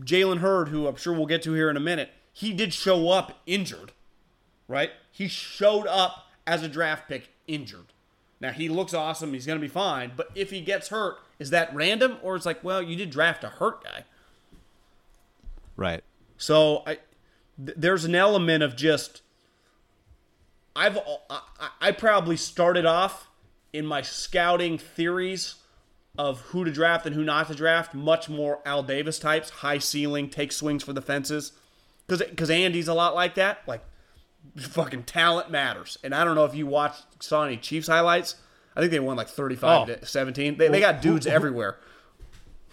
Jalen 0.00 0.38
Hurd, 0.38 0.68
who 0.68 0.86
I'm 0.86 0.96
sure 0.96 1.12
we'll 1.12 1.26
get 1.26 1.42
to 1.42 1.52
here 1.52 1.70
in 1.70 1.76
a 1.76 1.80
minute, 1.80 2.10
he 2.32 2.52
did 2.52 2.72
show 2.74 3.10
up 3.10 3.40
injured, 3.46 3.92
right? 4.68 4.90
He 5.10 5.28
showed 5.28 5.86
up 5.86 6.26
as 6.46 6.62
a 6.62 6.68
draft 6.68 7.08
pick 7.08 7.30
injured. 7.46 7.86
Now 8.40 8.52
he 8.52 8.68
looks 8.68 8.92
awesome. 8.92 9.32
He's 9.32 9.46
going 9.46 9.58
to 9.58 9.64
be 9.64 9.68
fine. 9.68 10.12
But 10.14 10.30
if 10.34 10.50
he 10.50 10.60
gets 10.60 10.88
hurt, 10.88 11.16
is 11.38 11.50
that 11.50 11.74
random 11.74 12.18
or 12.22 12.36
it's 12.36 12.46
like, 12.46 12.62
well, 12.62 12.82
you 12.82 12.94
did 12.96 13.10
draft 13.10 13.44
a 13.44 13.48
hurt 13.48 13.82
guy? 13.84 14.04
right. 15.76 16.02
So 16.38 16.82
I, 16.86 16.98
th- 17.64 17.76
there's 17.78 18.04
an 18.04 18.14
element 18.14 18.62
of 18.62 18.76
just 18.76 19.22
I've 20.74 20.98
I, 21.30 21.40
I 21.80 21.92
probably 21.92 22.36
started 22.36 22.84
off 22.84 23.28
in 23.76 23.86
my 23.86 24.02
scouting 24.02 24.78
theories 24.78 25.56
of 26.18 26.40
who 26.40 26.64
to 26.64 26.70
draft 26.72 27.04
and 27.06 27.14
who 27.14 27.22
not 27.24 27.46
to 27.48 27.54
draft 27.54 27.92
much 27.94 28.28
more 28.28 28.60
Al 28.64 28.82
Davis 28.82 29.18
types, 29.18 29.50
high 29.50 29.78
ceiling, 29.78 30.30
take 30.30 30.50
swings 30.50 30.82
for 30.82 30.92
the 30.94 31.02
fences, 31.02 31.52
because 32.06 32.26
because 32.28 32.50
Andy's 32.50 32.88
a 32.88 32.94
lot 32.94 33.14
like 33.14 33.34
that, 33.34 33.58
like 33.66 33.82
fucking 34.56 35.02
talent 35.04 35.50
matters. 35.50 35.98
And 36.02 36.14
I 36.14 36.24
don't 36.24 36.34
know 36.34 36.44
if 36.44 36.54
you 36.54 36.66
watched 36.66 37.04
saw 37.22 37.44
any 37.44 37.56
Chiefs 37.56 37.88
highlights. 37.88 38.36
I 38.74 38.80
think 38.80 38.92
they 38.92 39.00
won 39.00 39.16
like 39.16 39.28
35 39.28 39.88
Oh. 39.88 39.94
to 39.94 40.06
17. 40.06 40.58
They, 40.58 40.68
they 40.68 40.80
got 40.80 41.00
dudes 41.02 41.26
everywhere. 41.26 41.76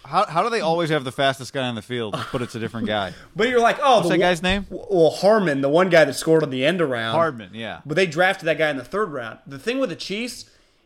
How, 0.04 0.26
how 0.26 0.42
do 0.42 0.50
they 0.50 0.60
always 0.60 0.90
have 0.90 1.02
the 1.02 1.12
fastest 1.12 1.54
guy 1.54 1.66
on 1.66 1.76
the 1.76 1.82
field, 1.82 2.14
but 2.30 2.42
it's 2.42 2.54
a 2.54 2.58
different 2.60 2.86
guy? 2.86 3.14
But 3.36 3.48
you're 3.48 3.60
like, 3.60 3.78
oh, 3.82 3.96
What's 3.96 4.08
the 4.08 4.14
that 4.14 4.18
guy's 4.18 4.42
name? 4.42 4.66
Well, 4.68 5.10
Harmon, 5.10 5.62
the 5.62 5.70
one 5.70 5.88
guy 5.88 6.04
that 6.04 6.12
scored 6.12 6.42
on 6.42 6.50
the 6.50 6.62
end 6.64 6.82
around. 6.82 7.14
Hardman, 7.14 7.50
yeah. 7.54 7.80
But 7.86 7.94
they 7.94 8.06
drafted 8.06 8.46
that 8.46 8.58
guy 8.58 8.68
in 8.68 8.76
the 8.76 8.84
third 8.84 9.10
round. 9.12 9.38
The 9.46 9.58
thing 9.58 9.78
with 9.78 9.88
the 9.88 9.96
Chiefs 9.96 10.44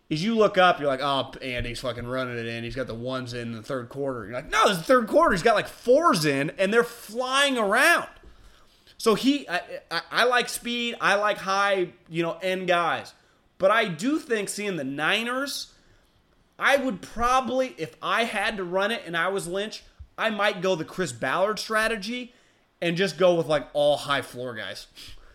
is 0.08 0.22
you 0.24 0.36
look 0.36 0.56
up, 0.56 0.80
you're 0.80 0.88
like, 0.88 1.00
oh, 1.02 1.32
Andy's 1.42 1.80
fucking 1.80 2.06
running 2.06 2.38
it 2.38 2.46
in. 2.46 2.64
He's 2.64 2.76
got 2.76 2.86
the 2.86 2.94
ones 2.94 3.34
in 3.34 3.52
the 3.52 3.62
third 3.62 3.88
quarter. 3.88 4.24
You're 4.24 4.34
like, 4.34 4.50
no, 4.50 4.68
is 4.68 4.78
the 4.78 4.84
third 4.84 5.06
quarter. 5.06 5.32
He's 5.32 5.42
got 5.42 5.54
like 5.54 5.68
fours 5.68 6.24
in, 6.24 6.50
and 6.58 6.72
they're 6.72 6.84
flying 6.84 7.58
around. 7.58 8.08
So 8.96 9.14
he, 9.14 9.48
I, 9.48 9.60
I, 9.90 10.00
I 10.10 10.24
like 10.24 10.48
speed. 10.48 10.96
I 11.00 11.14
like 11.16 11.38
high, 11.38 11.90
you 12.08 12.22
know, 12.22 12.38
end 12.42 12.66
guys. 12.66 13.12
But 13.58 13.70
I 13.70 13.86
do 13.86 14.18
think 14.18 14.48
seeing 14.48 14.76
the 14.76 14.84
Niners, 14.84 15.72
I 16.58 16.76
would 16.76 17.02
probably, 17.02 17.74
if 17.76 17.96
I 18.02 18.24
had 18.24 18.56
to 18.56 18.64
run 18.64 18.90
it 18.90 19.02
and 19.06 19.16
I 19.16 19.28
was 19.28 19.46
Lynch, 19.46 19.84
I 20.16 20.30
might 20.30 20.62
go 20.62 20.74
the 20.74 20.84
Chris 20.84 21.12
Ballard 21.12 21.58
strategy 21.58 22.32
and 22.80 22.96
just 22.96 23.18
go 23.18 23.34
with 23.34 23.46
like 23.46 23.68
all 23.72 23.96
high 23.96 24.22
floor 24.22 24.54
guys. 24.54 24.86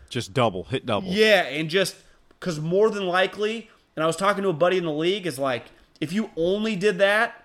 Just 0.10 0.34
double, 0.34 0.66
hit 0.66 0.86
double. 0.86 1.10
Yeah, 1.10 1.44
and 1.44 1.70
just 1.70 1.96
because 2.40 2.60
more 2.60 2.90
than 2.90 3.06
likely, 3.06 3.70
and 3.96 4.04
I 4.04 4.08
was 4.08 4.16
talking 4.16 4.44
to 4.44 4.50
a 4.50 4.54
buddy 4.54 4.78
in 4.78 4.86
the 4.86 4.92
league, 4.92 5.28
is 5.28 5.40
like 5.40 5.66
if 6.02 6.12
you 6.14 6.30
only 6.36 6.76
did 6.76 6.98
that. 7.00 7.40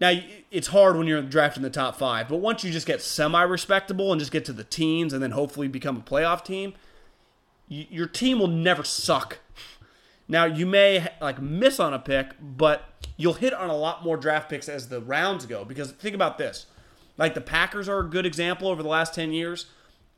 Now 0.00 0.12
it's 0.50 0.68
hard 0.68 0.96
when 0.96 1.06
you're 1.06 1.22
drafting 1.22 1.62
the 1.62 1.70
top 1.70 1.96
five, 1.96 2.28
but 2.28 2.38
once 2.38 2.64
you 2.64 2.72
just 2.72 2.88
get 2.88 3.00
semi-respectable 3.00 4.10
and 4.10 4.18
just 4.18 4.32
get 4.32 4.44
to 4.46 4.52
the 4.52 4.64
teens, 4.64 5.12
and 5.12 5.22
then 5.22 5.30
hopefully 5.30 5.68
become 5.68 5.96
a 5.96 6.00
playoff 6.00 6.44
team, 6.44 6.74
your 7.68 8.08
team 8.08 8.40
will 8.40 8.48
never 8.48 8.82
suck. 8.82 9.38
Now 10.26 10.44
you 10.44 10.66
may 10.66 11.06
like 11.20 11.40
miss 11.40 11.78
on 11.78 11.94
a 11.94 12.00
pick, 12.00 12.32
but 12.40 12.82
you'll 13.16 13.34
hit 13.34 13.54
on 13.54 13.70
a 13.70 13.76
lot 13.76 14.04
more 14.04 14.16
draft 14.16 14.50
picks 14.50 14.68
as 14.68 14.88
the 14.88 15.00
rounds 15.00 15.46
go. 15.46 15.64
Because 15.64 15.92
think 15.92 16.16
about 16.16 16.36
this: 16.36 16.66
like 17.16 17.34
the 17.34 17.40
Packers 17.40 17.88
are 17.88 18.00
a 18.00 18.08
good 18.08 18.26
example 18.26 18.68
over 18.68 18.82
the 18.82 18.88
last 18.88 19.14
ten 19.14 19.32
years 19.32 19.66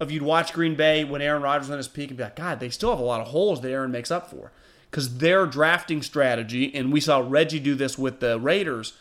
of 0.01 0.11
you'd 0.11 0.23
watch 0.23 0.53
Green 0.53 0.75
Bay 0.75 1.05
when 1.05 1.23
Aaron 1.23 1.43
Rodgers 1.43 1.69
was 1.69 1.73
on 1.73 1.79
his 1.79 1.89
peak 1.89 2.09
and 2.09 2.17
be 2.17 2.25
like, 2.25 2.37
God, 2.37 2.59
they 2.59 2.71
still 2.71 2.91
have 2.91 2.99
a 2.99 3.05
lot 3.05 3.21
of 3.21 3.29
holes 3.29 3.61
that 3.61 3.71
Aaron 3.71 3.93
makes 3.93 4.11
up 4.11 4.31
for. 4.31 4.51
Because 4.95 5.19
their 5.19 5.45
drafting 5.45 6.03
strategy, 6.03 6.73
and 6.73 6.93
we 6.93 7.01
saw 7.01 7.19
Reggie 7.19 7.59
do 7.59 7.75
this 7.75 7.99
with 7.99 8.21
the 8.21 8.39
Raiders, 8.39 8.93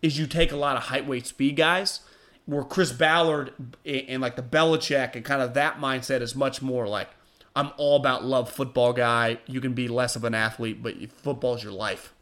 is 0.00 0.18
you 0.18 0.26
take 0.26 0.50
a 0.50 0.56
lot 0.56 0.78
of 0.78 0.84
height, 0.84 1.06
weight, 1.06 1.26
speed 1.26 1.56
guys. 1.56 2.00
Where 2.46 2.64
Chris 2.64 2.90
Ballard 2.90 3.52
and 3.84 4.22
like 4.22 4.36
the 4.36 4.42
Belichick 4.42 5.14
and 5.14 5.22
kind 5.22 5.42
of 5.42 5.52
that 5.52 5.78
mindset 5.78 6.22
is 6.22 6.34
much 6.34 6.62
more 6.62 6.88
like, 6.88 7.10
I'm 7.54 7.70
all 7.76 7.96
about 7.96 8.24
love 8.24 8.50
football 8.50 8.94
guy. 8.94 9.36
You 9.46 9.60
can 9.60 9.74
be 9.74 9.88
less 9.88 10.16
of 10.16 10.24
an 10.24 10.34
athlete, 10.34 10.82
but 10.82 10.94
football's 11.12 11.62
your 11.62 11.74
life. 11.74 12.14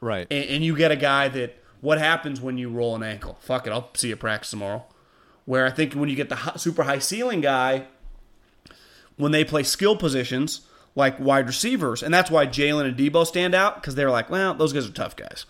Right. 0.00 0.26
And, 0.28 0.44
and 0.46 0.64
you 0.64 0.74
get 0.74 0.90
a 0.90 0.96
guy 0.96 1.28
that, 1.28 1.56
what 1.80 1.98
happens 1.98 2.40
when 2.40 2.58
you 2.58 2.68
roll 2.68 2.96
an 2.96 3.04
ankle? 3.04 3.38
Fuck 3.38 3.68
it, 3.68 3.70
I'll 3.70 3.90
see 3.94 4.08
you 4.08 4.14
at 4.14 4.18
practice 4.18 4.50
tomorrow. 4.50 4.86
Where 5.44 5.66
I 5.66 5.70
think 5.70 5.92
when 5.94 6.08
you 6.08 6.16
get 6.16 6.30
the 6.30 6.56
super 6.56 6.82
high 6.82 6.98
ceiling 6.98 7.42
guy, 7.42 7.84
when 9.16 9.30
they 9.30 9.44
play 9.44 9.62
skill 9.62 9.94
positions 9.94 10.62
like 10.94 11.18
wide 11.20 11.46
receivers, 11.46 12.02
and 12.02 12.12
that's 12.12 12.30
why 12.30 12.46
Jalen 12.46 12.86
and 12.86 12.96
Deebo 12.96 13.26
stand 13.26 13.54
out 13.54 13.76
because 13.76 13.94
they're 13.94 14.10
like, 14.10 14.30
well, 14.30 14.54
those 14.54 14.72
guys 14.72 14.88
are 14.88 14.92
tough 14.92 15.16
guys. 15.16 15.46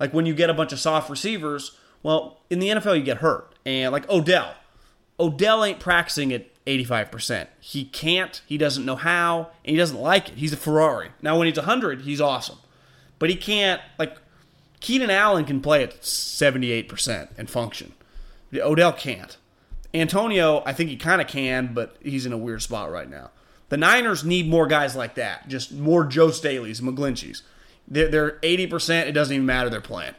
Like 0.00 0.14
when 0.14 0.26
you 0.26 0.34
get 0.34 0.50
a 0.50 0.54
bunch 0.54 0.72
of 0.72 0.80
soft 0.80 1.10
receivers, 1.10 1.72
well, 2.02 2.38
in 2.50 2.58
the 2.58 2.68
NFL 2.68 2.96
you 2.96 3.04
get 3.04 3.18
hurt, 3.18 3.54
and 3.66 3.92
like 3.92 4.08
Odell, 4.08 4.54
Odell 5.20 5.64
ain't 5.64 5.80
practicing 5.80 6.32
at 6.32 6.46
85%. 6.66 7.48
He 7.60 7.84
can't, 7.84 8.40
he 8.46 8.58
doesn't 8.58 8.84
know 8.84 8.96
how, 8.96 9.50
and 9.64 9.72
he 9.72 9.76
doesn't 9.76 10.00
like 10.00 10.30
it. 10.30 10.34
He's 10.36 10.52
a 10.52 10.56
Ferrari. 10.56 11.10
Now 11.22 11.38
when 11.38 11.46
he's 11.46 11.56
100, 11.56 12.02
he's 12.02 12.20
awesome. 12.20 12.58
But 13.18 13.30
he 13.30 13.36
can't 13.36 13.80
like 13.98 14.16
Keenan 14.80 15.10
Allen 15.10 15.44
can 15.44 15.60
play 15.60 15.82
at 15.82 16.02
78% 16.02 17.28
and 17.36 17.50
function. 17.50 17.94
Odell 18.54 18.92
can't. 18.92 19.36
Antonio, 19.92 20.62
I 20.64 20.72
think 20.72 20.90
he 20.90 20.96
kind 20.96 21.20
of 21.20 21.26
can, 21.26 21.72
but 21.72 21.96
he's 22.00 22.26
in 22.26 22.32
a 22.32 22.38
weird 22.38 22.62
spot 22.62 22.90
right 22.90 23.08
now. 23.08 23.30
The 23.68 23.76
Niners 23.76 24.24
need 24.24 24.48
more 24.48 24.66
guys 24.66 24.96
like 24.96 25.14
that, 25.16 25.48
just 25.48 25.72
more 25.72 26.04
Joe 26.04 26.30
Staley's, 26.30 26.80
McGlinchey's. 26.80 27.42
They're, 27.86 28.08
they're 28.08 28.30
80%, 28.40 29.06
it 29.06 29.12
doesn't 29.12 29.34
even 29.34 29.46
matter 29.46 29.70
their 29.70 29.80
plan. 29.80 30.14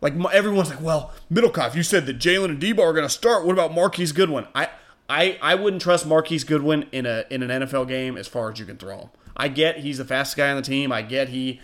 Like 0.00 0.14
everyone's 0.32 0.70
like, 0.70 0.80
well, 0.80 1.12
Middlekauff, 1.32 1.74
you 1.74 1.82
said 1.82 2.06
that 2.06 2.18
Jalen 2.18 2.50
and 2.50 2.62
Deebo 2.62 2.78
are 2.80 2.92
going 2.92 3.06
to 3.06 3.12
start. 3.12 3.44
What 3.44 3.52
about 3.52 3.74
Marquise 3.74 4.12
Goodwin? 4.12 4.46
I, 4.54 4.68
I, 5.08 5.38
I 5.42 5.54
wouldn't 5.54 5.82
trust 5.82 6.06
Marquise 6.06 6.44
Goodwin 6.44 6.86
in 6.92 7.06
a 7.06 7.24
in 7.30 7.42
an 7.42 7.62
NFL 7.62 7.88
game 7.88 8.16
as 8.16 8.28
far 8.28 8.52
as 8.52 8.58
you 8.58 8.66
can 8.66 8.76
throw 8.76 8.98
him. 8.98 9.08
I 9.36 9.48
get 9.48 9.78
he's 9.78 9.98
the 9.98 10.04
fastest 10.04 10.36
guy 10.36 10.50
on 10.50 10.56
the 10.56 10.62
team. 10.62 10.92
I 10.92 11.02
get 11.02 11.30
he 11.30 11.60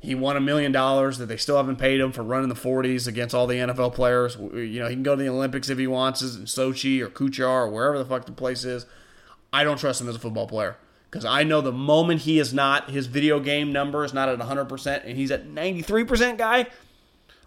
he 0.00 0.14
won 0.14 0.36
a 0.36 0.40
million 0.40 0.72
dollars 0.72 1.18
that 1.18 1.26
they 1.26 1.36
still 1.36 1.56
haven't 1.56 1.76
paid 1.76 2.00
him 2.00 2.10
for 2.10 2.22
running 2.22 2.48
the 2.48 2.54
40s 2.54 3.06
against 3.06 3.34
all 3.34 3.46
the 3.46 3.56
NFL 3.56 3.94
players. 3.94 4.36
You 4.36 4.80
know, 4.80 4.88
he 4.88 4.94
can 4.94 5.02
go 5.02 5.14
to 5.14 5.22
the 5.22 5.28
Olympics 5.28 5.68
if 5.68 5.78
he 5.78 5.86
wants, 5.86 6.22
in 6.22 6.44
Sochi 6.44 7.00
or 7.00 7.08
Kuchar 7.08 7.46
or 7.46 7.68
wherever 7.68 7.98
the 7.98 8.06
fuck 8.06 8.24
the 8.24 8.32
place 8.32 8.64
is. 8.64 8.86
I 9.52 9.64
don't 9.64 9.78
trust 9.78 10.00
him 10.00 10.08
as 10.08 10.16
a 10.16 10.18
football 10.18 10.46
player 10.46 10.76
because 11.10 11.24
I 11.24 11.42
know 11.42 11.60
the 11.60 11.72
moment 11.72 12.22
he 12.22 12.38
is 12.38 12.54
not, 12.54 12.90
his 12.90 13.06
video 13.06 13.40
game 13.40 13.72
number 13.72 14.04
is 14.04 14.14
not 14.14 14.28
at 14.28 14.38
100% 14.38 15.04
and 15.04 15.16
he's 15.16 15.30
at 15.30 15.48
93% 15.48 16.38
guy, 16.38 16.66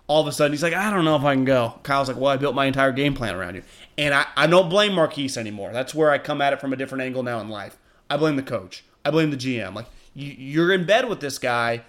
all 0.07 0.21
of 0.21 0.27
a 0.27 0.31
sudden 0.31 0.51
he's 0.51 0.63
like, 0.63 0.73
I 0.73 0.89
don't 0.89 1.05
know 1.05 1.15
if 1.15 1.23
I 1.23 1.33
can 1.33 1.45
go. 1.45 1.79
Kyle's 1.83 2.09
like, 2.09 2.17
well, 2.17 2.31
I 2.31 2.37
built 2.37 2.55
my 2.55 2.65
entire 2.65 2.91
game 2.91 3.13
plan 3.13 3.35
around 3.35 3.55
you. 3.55 3.63
And 3.97 4.13
I, 4.13 4.25
I 4.35 4.47
don't 4.47 4.69
blame 4.69 4.93
Marquise 4.93 5.37
anymore. 5.37 5.71
That's 5.71 5.95
where 5.95 6.11
I 6.11 6.17
come 6.17 6.41
at 6.41 6.51
it 6.51 6.59
from 6.59 6.73
a 6.73 6.75
different 6.75 7.03
angle 7.03 7.23
now 7.23 7.39
in 7.39 7.49
life. 7.49 7.77
I 8.09 8.17
blame 8.17 8.35
the 8.35 8.43
coach. 8.43 8.83
I 9.05 9.11
blame 9.11 9.31
the 9.31 9.37
GM. 9.37 9.73
Like, 9.73 9.85
you, 10.13 10.31
you're 10.31 10.73
in 10.73 10.85
bed 10.85 11.07
with 11.07 11.21
this 11.21 11.39
guy 11.39 11.83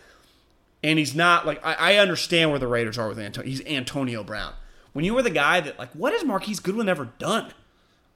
and 0.85 0.99
he's 0.99 1.15
not 1.15 1.47
like 1.47 1.65
I, 1.65 1.75
I 1.75 1.97
understand 1.97 2.51
where 2.51 2.59
the 2.59 2.69
Raiders 2.69 2.99
are 2.99 3.09
with 3.09 3.19
Antonio. 3.19 3.49
He's 3.49 3.65
Antonio 3.67 4.23
Brown. 4.23 4.53
When 4.93 5.05
you 5.05 5.15
were 5.15 5.23
the 5.23 5.31
guy 5.31 5.61
that 5.61 5.79
like, 5.79 5.91
what 5.93 6.13
has 6.13 6.23
Marquise 6.25 6.61
Goodwin 6.61 6.89
ever 6.89 7.07
done? 7.19 7.53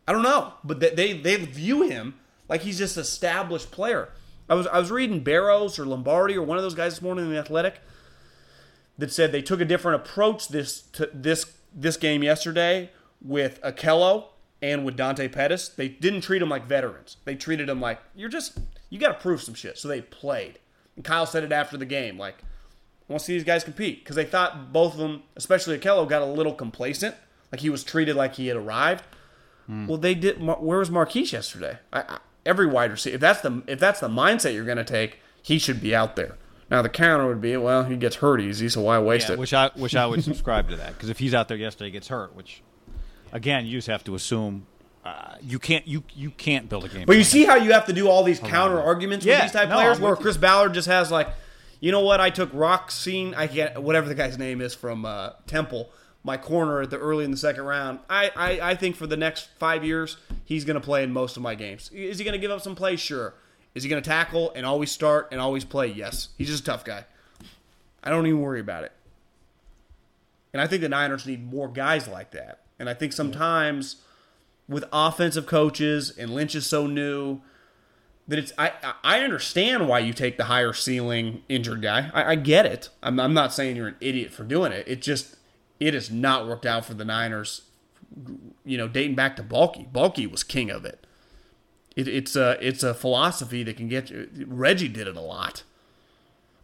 I 0.09 0.13
don't 0.13 0.23
know, 0.23 0.55
but 0.65 0.81
they 0.81 1.13
they, 1.13 1.37
view 1.37 1.83
him 1.83 2.15
like 2.49 2.63
he's 2.63 2.79
just 2.79 2.97
established 2.97 3.71
player. 3.71 4.09
I 4.49 4.55
was 4.55 4.67
I 4.67 4.79
was 4.79 4.91
reading 4.91 5.21
Barrows 5.21 5.79
or 5.79 5.85
Lombardi 5.85 6.35
or 6.35 6.43
one 6.43 6.57
of 6.57 6.63
those 6.63 6.75
guys 6.75 6.95
this 6.95 7.03
morning 7.03 7.27
in 7.27 7.31
the 7.31 7.39
Athletic 7.39 7.83
that 8.97 9.13
said 9.13 9.33
they 9.33 9.43
took 9.43 9.61
a 9.61 9.67
different 9.67 10.01
approach 10.01 10.49
this 10.49 10.81
to 10.93 11.11
this 11.13 11.53
this 11.75 11.99
game 11.99 12.23
yesterday 12.23 12.91
with 13.21 13.61
Akello 13.61 14.29
and 14.63 14.87
with 14.87 14.97
Dante 14.97 15.29
Pettis. 15.29 15.69
They 15.69 15.89
didn't 15.89 16.23
treat 16.23 16.39
them 16.39 16.49
like 16.49 16.67
veterans. 16.67 17.19
They 17.27 17.35
treated 17.35 17.69
them 17.69 17.83
like 17.83 18.01
you're 18.17 18.31
just 18.31 18.59
you 18.89 18.99
got 18.99 19.09
to 19.09 19.21
prove 19.21 19.43
some 19.43 19.55
shit. 19.55 19.77
So 19.77 19.89
they 19.89 20.01
played. 20.01 20.59
And 20.97 21.05
Kyle 21.05 21.27
said 21.27 21.45
it 21.45 21.53
after 21.53 21.77
the 21.77 21.85
game, 21.85 22.17
like 22.17 22.37
I 22.41 23.13
want 23.13 23.21
to 23.21 23.27
see 23.27 23.35
these 23.35 23.45
guys 23.45 23.63
compete 23.63 24.05
because 24.05 24.17
they 24.17 24.25
thought 24.25 24.73
both 24.73 24.95
of 24.95 25.01
them, 25.01 25.25
especially 25.37 25.79
Akello, 25.79 26.09
got 26.09 26.23
a 26.23 26.25
little 26.25 26.55
complacent. 26.55 27.15
Like 27.53 27.61
he 27.61 27.69
was 27.69 27.85
treated 27.85 28.17
like 28.17 28.37
he 28.37 28.47
had 28.47 28.57
arrived. 28.57 29.05
Well, 29.69 29.99
they 29.99 30.15
did. 30.15 30.43
Where 30.43 30.79
was 30.79 30.91
Marquise 30.91 31.33
yesterday? 31.33 31.79
I, 31.93 32.01
I, 32.01 32.19
every 32.47 32.67
wide 32.67 32.91
receiver. 32.91 33.17
If 33.17 33.21
that's 33.21 33.43
the 33.43 33.63
if 33.67 33.79
that's 33.79 34.01
the 34.01 34.09
mindset 34.09 34.55
you're 34.55 34.65
going 34.65 34.79
to 34.79 34.85
take, 34.85 35.21
he 35.43 35.59
should 35.59 35.81
be 35.81 35.95
out 35.95 36.17
there. 36.17 36.37
Now 36.71 36.83
the 36.83 36.89
counter 36.89 37.27
would 37.27 37.41
be, 37.41 37.57
well, 37.57 37.85
he 37.85 37.97
gets 37.97 38.17
hurt 38.17 38.41
easy, 38.41 38.69
so 38.69 38.83
why 38.83 38.99
waste 38.99 39.29
Yeah, 39.29 39.35
it? 39.35 39.39
which 39.39 39.55
I 39.55 39.71
wish 39.77 39.95
I 39.95 40.07
would 40.07 40.23
subscribe 40.25 40.69
to 40.69 40.77
that 40.77 40.93
because 40.95 41.09
if 41.09 41.19
he's 41.19 41.35
out 41.35 41.49
there 41.49 41.57
yesterday, 41.57 41.87
he 41.87 41.93
gets 41.93 42.09
hurt. 42.09 42.35
Which, 42.35 42.63
again, 43.33 43.67
you 43.67 43.79
just 43.79 43.89
have 43.89 44.05
to 44.05 44.15
assume 44.15 44.67
uh, 45.05 45.37
you 45.41 45.59
can't 45.59 45.87
you 45.87 46.05
you 46.15 46.31
can't 46.31 46.69
build 46.69 46.85
a 46.85 46.89
game. 46.89 47.07
But 47.07 47.17
you 47.17 47.25
see 47.25 47.45
how 47.45 47.57
you 47.57 47.73
have 47.73 47.87
to 47.87 47.93
do 47.93 48.09
all 48.09 48.23
these 48.23 48.41
counter 48.41 48.81
arguments 48.81 49.25
with 49.25 49.41
these 49.41 49.53
type 49.53 49.69
no, 49.69 49.77
players, 49.77 49.97
I'm 49.97 50.03
where 50.03 50.13
with 50.13 50.21
you. 50.21 50.25
Chris 50.25 50.37
Ballard 50.37 50.75
just 50.75 50.89
has 50.89 51.11
like, 51.11 51.29
you 51.81 51.93
know 51.93 52.01
what? 52.01 52.21
I 52.21 52.31
took 52.31 52.51
Roxine, 52.53 53.35
I 53.35 53.47
can't, 53.47 53.81
whatever 53.83 54.09
the 54.09 54.15
guy's 54.15 54.37
name 54.37 54.61
is 54.61 54.75
from 54.75 55.05
uh, 55.07 55.31
Temple, 55.47 55.91
my 56.25 56.37
corner 56.37 56.83
at 56.83 56.91
the 56.91 56.99
early 56.99 57.25
in 57.25 57.31
the 57.31 57.37
second 57.37 57.65
round. 57.65 58.01
I, 58.11 58.31
I, 58.37 58.71
I 58.71 58.75
think 58.75 58.97
for 58.97 59.07
the 59.07 59.17
next 59.17 59.49
five 59.59 59.85
years, 59.85 60.17
he's 60.45 60.65
going 60.65 60.75
to 60.75 60.81
play 60.81 61.03
in 61.03 61.13
most 61.13 61.37
of 61.37 61.43
my 61.43 61.55
games. 61.55 61.91
Is 61.93 62.19
he 62.19 62.25
going 62.25 62.33
to 62.33 62.39
give 62.39 62.51
up 62.51 62.61
some 62.61 62.75
plays? 62.75 63.01
Sure. 63.01 63.35
Is 63.75 63.83
he 63.83 63.89
going 63.89 64.03
to 64.03 64.09
tackle 64.09 64.53
and 64.55 64.67
always 64.67 64.91
start 64.91 65.29
and 65.31 65.41
always 65.41 65.65
play? 65.65 65.87
Yes. 65.87 66.29
He's 66.37 66.49
just 66.49 66.63
a 66.63 66.67
tough 66.67 66.85
guy. 66.85 67.05
I 68.03 68.11
don't 68.11 68.27
even 68.27 68.41
worry 68.41 68.61
about 68.61 68.85
it. 68.85 68.93
And 70.53 70.61
I 70.61 70.67
think 70.67 70.83
the 70.83 70.89
Niners 70.89 71.27
need 71.27 71.51
more 71.53 71.69
guys 71.69 72.09
like 72.09 72.31
that. 72.33 72.61
And 72.79 72.89
I 72.89 72.95
think 72.95 73.13
sometimes 73.13 73.97
with 74.69 74.85
offensive 74.93 75.47
coaches 75.47 76.17
and 76.17 76.35
Lynch 76.35 76.55
is 76.55 76.67
so 76.67 76.87
new 76.87 77.41
that 78.27 78.39
it's 78.39 78.53
I 78.59 78.73
I 79.03 79.21
understand 79.21 79.89
why 79.89 80.01
you 80.01 80.13
take 80.13 80.37
the 80.37 80.45
higher 80.45 80.73
ceiling 80.73 81.43
injured 81.49 81.83
guy. 81.83 82.11
I, 82.13 82.33
I 82.33 82.35
get 82.35 82.67
it. 82.67 82.91
I'm, 83.03 83.19
I'm 83.19 83.35
not 83.35 83.55
saying 83.55 83.77
you're 83.77 83.89
an 83.89 83.97
idiot 84.01 84.33
for 84.33 84.45
doing 84.45 84.71
it. 84.73 84.87
It 84.87 85.01
just 85.01 85.37
it 85.81 85.95
has 85.95 86.11
not 86.11 86.47
worked 86.47 86.67
out 86.67 86.85
for 86.85 86.95
the 86.95 87.05
Niners. 87.05 87.63
You 88.65 88.79
know, 88.79 88.89
dating 88.89 89.15
back 89.17 89.37
to 89.37 89.43
Baalke. 89.43 89.91
Baalke 89.93 90.31
was 90.31 90.43
king 90.43 90.71
of 90.71 90.85
it. 90.85 91.07
it 91.95 92.09
it's 92.09 92.35
a 92.37 92.57
it's 92.67 92.83
a 92.83 92.95
philosophy 92.95 93.63
that 93.65 93.77
can 93.77 93.89
get 93.89 94.11
you. 94.11 94.29
Reggie 94.47 94.89
did 94.89 95.07
it 95.07 95.17
a 95.17 95.21
lot. 95.21 95.63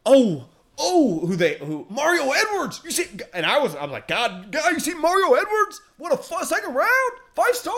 Oh, 0.07 0.49
oh, 0.79 1.21
who 1.27 1.37
they 1.37 1.55
who 1.59 1.87
Mario 1.91 2.31
Edwards? 2.33 2.81
You 2.85 2.91
see, 2.91 3.07
and 3.33 3.45
I 3.47 3.59
was 3.59 3.75
I'm 3.77 3.91
like, 3.91 4.09
God, 4.09 4.51
God, 4.53 4.73
you 4.73 4.81
see 4.81 4.95
Mario 4.95 5.35
Edwards? 5.35 5.81
What 5.99 6.13
a 6.13 6.17
fu- 6.17 6.45
second 6.45 6.75
round, 6.75 7.13
five 7.35 7.55
star. 7.55 7.75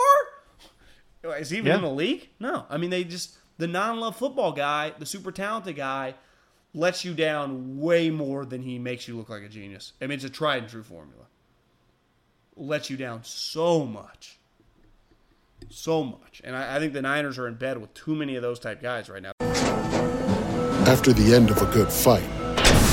Is 1.39 1.49
he 1.49 1.57
even 1.57 1.67
Yeah. 1.67 1.75
in 1.75 1.81
the 1.81 1.89
league? 1.89 2.29
No. 2.39 2.65
I 2.69 2.77
mean, 2.77 2.89
they 2.89 3.03
just 3.03 3.37
the 3.57 3.67
non-love 3.67 4.15
football 4.15 4.53
guy, 4.53 4.93
the 4.97 5.05
super 5.05 5.31
talented 5.31 5.75
guy, 5.75 6.15
lets 6.73 7.03
you 7.03 7.13
down 7.13 7.79
way 7.79 8.09
more 8.09 8.45
than 8.45 8.61
he 8.61 8.79
makes 8.79 9.07
you 9.07 9.17
look 9.17 9.29
like 9.29 9.41
a 9.43 9.49
genius. 9.49 9.93
I 10.01 10.05
mean, 10.07 10.15
it's 10.15 10.23
a 10.23 10.29
tried 10.29 10.63
and 10.63 10.69
true 10.71 10.83
formula. 10.83 11.25
Lets 12.59 12.89
you 12.89 12.97
down 12.97 13.23
so 13.23 13.85
much, 13.85 14.39
so 15.69 16.03
much, 16.03 16.41
and 16.43 16.55
I, 16.55 16.77
I 16.77 16.79
think 16.79 16.93
the 16.93 17.03
Niners 17.03 17.37
are 17.37 17.47
in 17.47 17.53
bed 17.53 17.79
with 17.79 17.93
too 17.93 18.15
many 18.15 18.35
of 18.35 18.41
those 18.41 18.57
type 18.57 18.81
guys 18.81 19.09
right 19.09 19.21
now. 19.21 19.31
After 20.87 21.13
the 21.13 21.35
end 21.35 21.51
of 21.51 21.61
a 21.61 21.65
good 21.71 21.91
fight, 21.91 22.27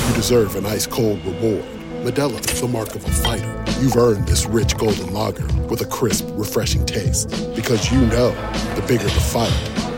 you 0.07 0.15
deserve 0.15 0.55
an 0.55 0.67
ice 0.67 0.85
cold 0.85 1.25
reward. 1.25 1.65
Modelo, 2.03 2.39
the 2.39 2.67
mark 2.67 2.93
of 2.93 3.03
a 3.03 3.09
fighter. 3.09 3.65
You've 3.81 3.95
earned 3.95 4.27
this 4.27 4.45
rich 4.45 4.77
golden 4.77 5.11
lager 5.11 5.47
with 5.63 5.81
a 5.81 5.85
crisp, 5.85 6.27
refreshing 6.33 6.85
taste. 6.85 7.29
Because 7.55 7.91
you 7.91 7.99
know 8.01 8.29
the 8.75 8.83
bigger 8.87 9.05
the 9.05 9.09
fight, 9.09 9.49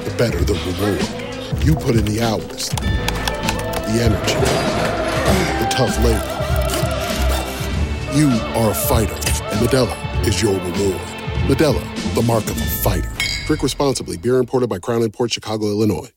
the 0.06 0.16
better 0.18 0.42
the 0.46 0.54
reward. 0.54 1.66
You 1.66 1.76
put 1.76 1.96
in 1.96 2.06
the 2.06 2.22
hours, 2.22 2.70
the 2.70 4.00
energy, 4.02 4.34
the 5.60 5.68
tough 5.70 5.98
labor. 6.06 6.36
You 8.16 8.30
are 8.56 8.72
a 8.72 8.74
fighter, 8.74 9.14
and 9.52 9.68
Modelo 9.68 10.28
is 10.28 10.42
your 10.42 10.54
reward. 10.54 11.02
Modelo, 11.48 12.16
the 12.16 12.22
mark 12.22 12.44
of 12.46 12.58
a 12.58 12.66
fighter. 12.66 13.12
Drink 13.46 13.64
responsibly. 13.64 14.18
Beer 14.18 14.38
imported 14.38 14.70
by 14.70 14.80
Crown 14.80 15.10
Port 15.12 15.32
Chicago, 15.32 15.68
Illinois. 15.68 16.12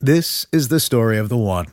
This 0.00 0.46
is 0.50 0.68
the 0.68 0.80
story 0.80 1.18
of 1.18 1.28
the 1.28 1.36
one. 1.36 1.66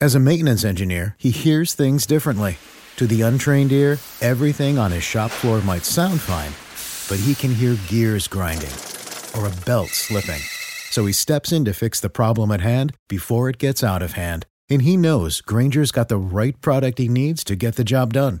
As 0.00 0.14
a 0.14 0.20
maintenance 0.20 0.64
engineer, 0.64 1.16
he 1.18 1.30
hears 1.30 1.74
things 1.74 2.06
differently. 2.06 2.56
To 2.96 3.06
the 3.06 3.22
untrained 3.22 3.72
ear, 3.72 3.98
everything 4.20 4.78
on 4.78 4.90
his 4.90 5.02
shop 5.02 5.30
floor 5.30 5.60
might 5.60 5.84
sound 5.84 6.20
fine, 6.20 6.52
but 7.08 7.22
he 7.22 7.34
can 7.34 7.54
hear 7.54 7.76
gears 7.88 8.26
grinding 8.26 8.72
or 9.36 9.46
a 9.46 9.56
belt 9.66 9.88
slipping. 9.88 10.40
So 10.90 11.04
he 11.04 11.12
steps 11.12 11.52
in 11.52 11.64
to 11.66 11.74
fix 11.74 12.00
the 12.00 12.08
problem 12.08 12.50
at 12.50 12.60
hand 12.60 12.94
before 13.08 13.48
it 13.50 13.58
gets 13.58 13.84
out 13.84 14.02
of 14.02 14.12
hand. 14.12 14.46
And 14.70 14.82
he 14.82 14.96
knows 14.96 15.40
Grainger's 15.40 15.92
got 15.92 16.08
the 16.08 16.16
right 16.16 16.58
product 16.60 16.98
he 16.98 17.08
needs 17.08 17.44
to 17.44 17.56
get 17.56 17.76
the 17.76 17.84
job 17.84 18.12
done, 18.14 18.40